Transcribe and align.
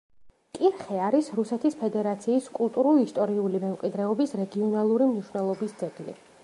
კირხე 0.59 0.95
არის 1.07 1.27
რუსეთის 1.39 1.77
ფედერაციის 1.81 2.47
კულტურულ-ისტორიული 2.61 3.63
მემკვიდრეობის 3.67 4.37
რეგიონალური 4.43 5.11
მნიშვნელობის 5.13 5.83
ძეგლი. 5.83 6.23